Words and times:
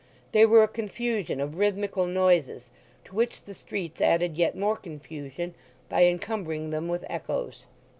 They 0.31 0.47
were 0.47 0.63
a 0.63 0.67
confusion 0.67 1.39
of 1.39 1.59
rhythmical 1.59 2.07
noises, 2.07 2.71
to 3.05 3.13
which 3.13 3.43
the 3.43 3.53
streets 3.53 4.01
added 4.01 4.35
yet 4.35 4.57
more 4.57 4.75
confusion 4.75 5.53
by 5.89 6.05
encumbering 6.05 6.71
them 6.71 6.87
with 6.87 7.05
echoes. 7.07 7.65